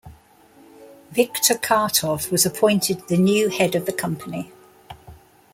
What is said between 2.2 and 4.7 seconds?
was appointed the new head of the company.